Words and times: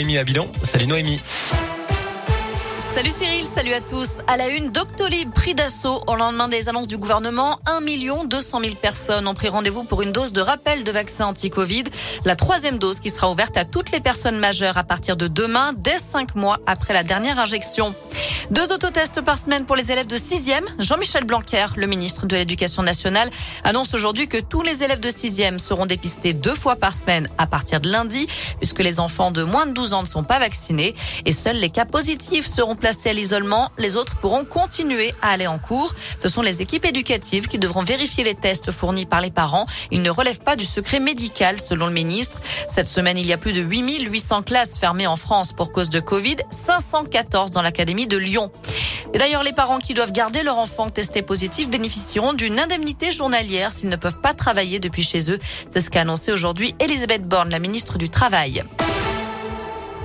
Noémie 0.00 0.18
Abilon. 0.18 0.48
Salut 0.62 0.86
Noémie. 0.86 1.20
Salut 2.88 3.10
Cyril, 3.10 3.44
salut 3.44 3.74
à 3.74 3.82
tous. 3.82 4.22
À 4.26 4.38
la 4.38 4.48
une, 4.48 4.70
Doctolib 4.70 5.30
pris 5.30 5.54
d'assaut 5.54 6.02
au 6.06 6.16
lendemain 6.16 6.48
des 6.48 6.70
annonces 6.70 6.88
du 6.88 6.96
gouvernement. 6.96 7.60
1 7.66 7.80
200 8.26 8.60
000 8.60 8.74
personnes 8.76 9.28
ont 9.28 9.34
pris 9.34 9.48
rendez-vous 9.48 9.84
pour 9.84 10.00
une 10.00 10.10
dose 10.10 10.32
de 10.32 10.40
rappel 10.40 10.84
de 10.84 10.90
vaccin 10.90 11.26
anti-Covid. 11.26 11.84
La 12.24 12.34
troisième 12.34 12.78
dose 12.78 12.98
qui 12.98 13.10
sera 13.10 13.30
ouverte 13.30 13.58
à 13.58 13.66
toutes 13.66 13.92
les 13.92 14.00
personnes 14.00 14.38
majeures 14.38 14.78
à 14.78 14.84
partir 14.84 15.18
de 15.18 15.28
demain, 15.28 15.74
dès 15.76 15.98
5 15.98 16.34
mois 16.34 16.58
après 16.66 16.94
la 16.94 17.02
dernière 17.02 17.38
injection. 17.38 17.94
Deux 18.50 18.72
autotests 18.72 19.20
par 19.20 19.36
semaine 19.36 19.66
pour 19.66 19.76
les 19.76 19.92
élèves 19.92 20.06
de 20.06 20.16
6e. 20.16 20.62
Jean-Michel 20.78 21.24
Blanquer, 21.24 21.66
le 21.76 21.86
ministre 21.86 22.26
de 22.26 22.36
l'Éducation 22.36 22.82
nationale, 22.82 23.30
annonce 23.64 23.92
aujourd'hui 23.92 24.26
que 24.26 24.38
tous 24.38 24.62
les 24.62 24.82
élèves 24.82 25.00
de 25.00 25.10
6e 25.10 25.58
seront 25.58 25.84
dépistés 25.84 26.32
deux 26.32 26.54
fois 26.54 26.76
par 26.76 26.94
semaine 26.94 27.28
à 27.36 27.46
partir 27.46 27.82
de 27.82 27.90
lundi, 27.90 28.26
puisque 28.56 28.78
les 28.78 28.98
enfants 28.98 29.30
de 29.30 29.42
moins 29.42 29.66
de 29.66 29.72
12 29.72 29.92
ans 29.92 30.02
ne 30.02 30.08
sont 30.08 30.24
pas 30.24 30.38
vaccinés. 30.38 30.94
Et 31.26 31.32
seuls 31.32 31.56
les 31.56 31.68
cas 31.68 31.84
positifs 31.84 32.46
seront 32.46 32.77
placés 32.78 33.10
à 33.10 33.12
l'isolement. 33.12 33.70
Les 33.78 33.96
autres 33.96 34.16
pourront 34.16 34.44
continuer 34.44 35.12
à 35.22 35.30
aller 35.30 35.46
en 35.46 35.58
cours. 35.58 35.94
Ce 36.18 36.28
sont 36.28 36.42
les 36.42 36.62
équipes 36.62 36.84
éducatives 36.84 37.48
qui 37.48 37.58
devront 37.58 37.82
vérifier 37.82 38.24
les 38.24 38.34
tests 38.34 38.70
fournis 38.70 39.06
par 39.06 39.20
les 39.20 39.30
parents. 39.30 39.66
Ils 39.90 40.02
ne 40.02 40.10
relèvent 40.10 40.40
pas 40.40 40.56
du 40.56 40.64
secret 40.64 41.00
médical, 41.00 41.60
selon 41.60 41.86
le 41.86 41.92
ministre. 41.92 42.40
Cette 42.68 42.88
semaine, 42.88 43.18
il 43.18 43.26
y 43.26 43.32
a 43.32 43.38
plus 43.38 43.52
de 43.52 43.60
8800 43.60 44.42
classes 44.42 44.78
fermées 44.78 45.06
en 45.06 45.16
France 45.16 45.52
pour 45.52 45.72
cause 45.72 45.90
de 45.90 46.00
Covid, 46.00 46.36
514 46.50 47.50
dans 47.50 47.62
l'académie 47.62 48.06
de 48.06 48.16
Lyon. 48.16 48.50
Et 49.14 49.18
d'ailleurs, 49.18 49.42
les 49.42 49.52
parents 49.52 49.78
qui 49.78 49.94
doivent 49.94 50.12
garder 50.12 50.42
leur 50.42 50.58
enfant 50.58 50.88
testé 50.88 51.22
positif 51.22 51.70
bénéficieront 51.70 52.34
d'une 52.34 52.58
indemnité 52.58 53.10
journalière 53.10 53.72
s'ils 53.72 53.88
ne 53.88 53.96
peuvent 53.96 54.20
pas 54.20 54.34
travailler 54.34 54.80
depuis 54.80 55.02
chez 55.02 55.30
eux. 55.30 55.38
C'est 55.70 55.80
ce 55.80 55.90
qu'a 55.90 56.02
annoncé 56.02 56.32
aujourd'hui 56.32 56.74
Elisabeth 56.78 57.22
Borne, 57.22 57.50
la 57.50 57.58
ministre 57.58 57.98
du 57.98 58.10
Travail. 58.10 58.64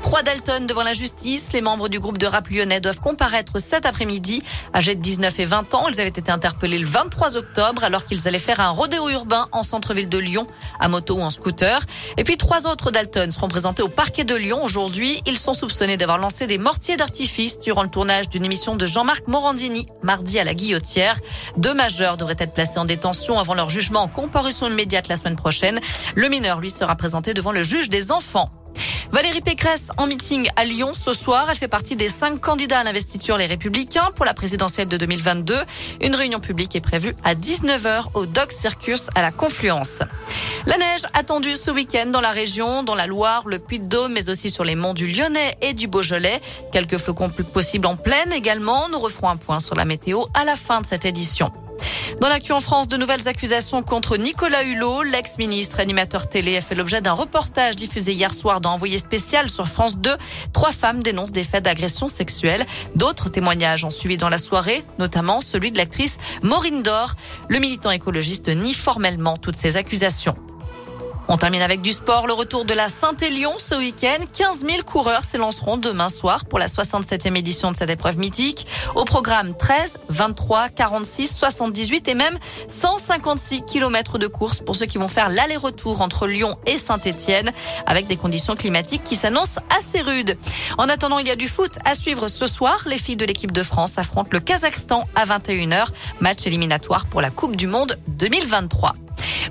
Trois 0.03 0.21
Dalton 0.21 0.67
devant 0.67 0.84
la 0.84 0.91
justice. 0.91 1.53
Les 1.53 1.62
membres 1.62 1.88
du 1.88 1.99
groupe 1.99 2.17
de 2.17 2.27
rap 2.27 2.49
lyonnais 2.49 2.81
doivent 2.81 2.99
comparaître 2.99 3.53
cet 3.57 3.85
après-midi. 3.85 4.44
Âgés 4.75 4.95
de 4.95 5.02
19 5.02 5.39
et 5.39 5.45
20 5.45 5.73
ans, 5.73 5.88
ils 5.88 6.00
avaient 6.02 6.09
été 6.09 6.30
interpellés 6.30 6.77
le 6.77 6.86
23 6.86 7.38
octobre 7.38 7.83
alors 7.86 8.05
qu'ils 8.05 8.27
allaient 8.27 8.38
faire 8.38 8.59
un 8.59 8.69
rodéo 8.69 9.09
urbain 9.09 9.47
en 9.53 9.64
centre-ville 9.64 10.09
de 10.09 10.17
Lyon, 10.17 10.45
à 10.80 10.89
moto 10.89 11.16
ou 11.16 11.22
en 11.22 11.30
scooter. 11.30 11.81
Et 12.17 12.25
puis 12.25 12.36
trois 12.38 12.67
autres 12.67 12.92
Dalton 12.92 13.31
seront 13.31 13.47
présentés 13.47 13.81
au 13.81 13.88
parquet 13.88 14.25
de 14.25 14.36
Lyon 14.36 14.61
aujourd'hui. 14.61 15.22
Ils 15.25 15.38
sont 15.38 15.53
soupçonnés 15.53 15.95
d'avoir 15.95 16.17
lancé 16.17 16.47
des 16.47 16.58
mortiers 16.58 16.97
d'artifice 16.97 17.58
durant 17.59 17.81
le 17.81 17.89
tournage 17.89 18.27
d'une 18.27 18.44
émission 18.44 18.75
de 18.75 18.86
Jean-Marc 18.86 19.27
Morandini, 19.27 19.88
mardi 20.03 20.38
à 20.38 20.44
la 20.44 20.53
Guillotière. 20.53 21.17
Deux 21.55 21.73
majeurs 21.73 22.17
devraient 22.17 22.36
être 22.38 22.53
placés 22.53 22.77
en 22.77 22.86
détention 22.86 23.39
avant 23.39 23.55
leur 23.55 23.70
jugement 23.70 24.02
en 24.02 24.09
comparution 24.09 24.67
immédiate 24.67 25.08
la 25.08 25.16
semaine 25.16 25.38
prochaine. 25.38 25.80
Le 26.14 26.27
mineur, 26.27 26.59
lui, 26.59 26.70
sera 26.70 26.95
présenté 26.97 27.33
devant 27.33 27.53
le 27.53 27.64
juge 27.64 27.89
des 27.89 28.11
enfants. 28.11 28.49
Valérie 29.14 29.42
Pécresse 29.42 29.92
en 29.97 30.08
meeting 30.08 30.50
à 30.56 30.66
Lyon 30.66 30.92
ce 31.00 31.14
soir. 31.14 31.47
Elle 31.47 31.56
fait 31.56 31.67
partie 31.67 31.95
des 31.95 32.09
cinq 32.09 32.42
candidats 32.42 32.80
à 32.80 32.83
l'investiture 32.83 33.38
Les 33.38 33.45
Républicains 33.45 34.09
pour 34.16 34.25
la 34.25 34.33
présidentielle 34.33 34.88
de 34.88 34.97
2022. 34.97 35.53
Une 36.02 36.16
réunion 36.16 36.39
publique 36.39 36.75
est 36.75 36.81
prévue 36.81 37.14
à 37.23 37.36
19h 37.36 38.05
au 38.16 38.25
Doc 38.25 38.52
Circus 38.52 39.09
à 39.14 39.22
la 39.22 39.30
Confluence. 39.30 40.02
La 40.66 40.80
neige 40.80 41.03
attendue 41.14 41.55
ce 41.55 41.70
week-end 41.70 42.08
dans 42.08 42.22
la 42.22 42.31
région, 42.31 42.81
dans 42.81 42.95
la 42.95 43.05
Loire, 43.05 43.47
le 43.47 43.59
Puy-de-Dôme, 43.59 44.14
mais 44.14 44.30
aussi 44.30 44.50
sur 44.50 44.64
les 44.64 44.73
monts 44.73 44.95
du 44.95 45.05
Lyonnais 45.05 45.59
et 45.61 45.73
du 45.73 45.86
Beaujolais. 45.86 46.42
Quelques 46.72 46.98
flocons 46.98 47.30
possibles 47.30 47.86
en 47.86 47.95
pleine 47.95 48.33
également. 48.33 48.89
Nous 48.89 49.00
referons 49.00 49.30
un 49.30 49.38
point 49.38 49.59
sur 49.59 49.75
la 49.75 49.86
météo 49.86 50.23
à 50.33 50.44
la 50.44 50.55
fin 50.55 50.81
de 50.81 50.88
cette 50.88 51.05
édition. 51.05 51.52
Dans 52.19 52.30
l'actu 52.30 52.52
en 52.52 52.61
France, 52.61 52.88
de 52.88 52.95
nouvelles 52.95 53.28
accusations 53.28 53.81
contre 53.83 54.17
Nicolas 54.17 54.64
Hulot, 54.64 55.03
l'ex-ministre 55.03 55.80
animateur 55.80 56.28
télé, 56.30 56.58
a 56.58 56.61
fait 56.61 56.75
l'objet 56.75 57.02
d'un 57.02 57.14
reportage 57.14 57.75
diffusé 57.75 58.14
hier 58.14 58.33
soir 58.33 58.61
dans 58.61 58.73
Envoyé 58.73 58.97
spécial 58.97 59.50
sur 59.50 59.67
France 59.67 59.97
2. 59.97 60.16
Trois 60.53 60.72
femmes 60.72 61.03
dénoncent 61.03 61.31
des 61.31 61.44
faits 61.44 61.64
d'agression 61.64 62.08
sexuelle. 62.08 62.66
D'autres 62.95 63.30
témoignages 63.30 63.83
ont 63.83 63.89
suivi 63.89 64.17
dans 64.17 64.30
la 64.30 64.38
soirée, 64.38 64.83
notamment 65.00 65.42
celui 65.42 65.72
de 65.72 65.78
l'actrice 65.78 66.17
Maureen 66.44 66.81
Dor. 66.81 67.14
Le 67.50 67.59
militant 67.59 67.92
écologiste 67.92 68.49
nie 68.49 68.73
formellement 68.73 69.37
toutes 69.37 69.58
ces 69.58 69.77
accusations. 69.77 70.36
On 71.30 71.38
termine 71.38 71.61
avec 71.61 71.82
du 71.82 71.92
sport. 71.92 72.28
Le 72.28 72.34
retour 72.34 72.66
de 72.66 72.73
la 72.73 72.89
Saint-Élion 72.89 73.54
ce 73.58 73.76
week-end. 73.76 74.23
15 74.34 74.66
000 74.66 74.84
coureurs 74.86 75.23
s'élanceront 75.23 75.78
demain 75.78 76.10
soir 76.10 76.45
pour 76.45 76.60
la 76.60 76.67
67e 76.67 77.36
édition 77.38 77.72
de 77.72 77.78
cette 77.78 77.89
épreuve 77.89 78.17
mythique. 78.17 78.67
Au 78.95 79.06
programme 79.06 79.56
13, 79.56 80.00
23, 80.10 80.70
46, 80.70 81.34
78 81.34 82.08
et 82.10 82.14
même 82.14 82.38
156 82.67 83.64
kilomètres 83.64 84.17
de 84.17 84.28
course 84.28 84.60
pour 84.60 84.76
ceux 84.76 84.86
qui 84.86 84.98
vont 84.98 85.08
faire 85.08 85.30
l'aller-retour 85.30 86.02
entre 86.02 86.28
Lyon 86.28 86.58
et 86.66 86.78
Saint-Étienne 86.78 87.52
avec 87.86 88.08
des 88.08 88.17
conditions 88.17 88.55
climatiques 88.55 89.04
qui 89.04 89.16
s'annoncent 89.16 89.61
assez 89.76 90.02
rudes. 90.02 90.38
En 90.78 90.90
attendant, 90.90 91.20
il 91.20 91.28
y 91.28 91.32
a 91.32 91.38
du 91.38 91.48
foot 91.48 91.72
à 91.86 91.95
suivre 91.95 92.28
ce 92.28 92.48
soir. 92.48 92.84
Les 92.86 92.98
filles 92.98 93.16
de 93.16 93.26
l'équipe 93.26 93.52
de 93.52 93.64
France 93.64 93.98
affrontent 93.98 94.30
le 94.32 94.42
Kazakhstan 94.42 95.08
à 95.16 95.26
21h. 95.26 95.86
Match 96.20 96.45
éliminatoire 96.45 97.05
pour 97.05 97.22
la 97.22 97.30
Coupe 97.30 97.55
du 97.55 97.67
Monde 97.67 97.98
2023. 98.08 98.95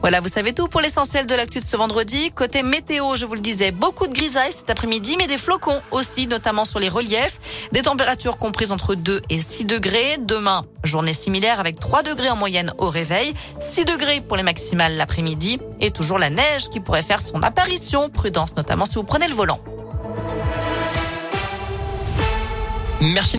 Voilà, 0.02 0.20
vous 0.20 0.28
savez 0.28 0.52
tout 0.52 0.66
pour 0.66 0.80
l'essentiel 0.80 1.26
de 1.26 1.34
l'actu 1.36 1.60
de 1.60 1.64
ce 1.64 1.76
vendredi. 1.76 2.32
Côté 2.32 2.64
météo, 2.64 3.14
je 3.14 3.24
vous 3.24 3.34
le 3.34 3.40
disais, 3.40 3.70
beaucoup 3.70 4.08
de 4.08 4.12
grisailles 4.12 4.50
cet 4.50 4.68
après-midi, 4.68 5.14
mais 5.16 5.28
des 5.28 5.36
flocons 5.36 5.80
aussi, 5.92 6.26
notamment 6.26 6.64
sur 6.64 6.80
les 6.80 6.88
reliefs. 6.88 7.38
Des 7.70 7.82
températures 7.82 8.36
comprises 8.36 8.72
entre 8.72 8.96
2 8.96 9.22
et 9.30 9.40
6 9.40 9.64
degrés. 9.64 10.18
Demain, 10.18 10.64
journée 10.82 11.12
similaire 11.14 11.60
avec 11.60 11.78
3 11.78 12.02
degrés 12.02 12.30
en 12.30 12.36
moyenne 12.36 12.72
au 12.78 12.88
réveil, 12.88 13.32
6 13.60 13.84
degrés 13.84 14.20
pour 14.20 14.36
les 14.36 14.42
maximales 14.42 14.96
l'après-midi 14.96 15.60
et 15.80 15.92
toujours 15.92 16.18
la 16.18 16.30
neige 16.30 16.68
qui 16.68 16.80
pourrait 16.80 17.02
faire 17.02 17.20
son 17.20 17.40
apparition. 17.44 18.10
Prudence 18.10 18.56
notamment 18.56 18.86
si 18.86 18.96
vous 18.96 19.04
prenez 19.04 19.28
le 19.28 19.34
volant. 19.34 19.60
Merci. 23.00 23.30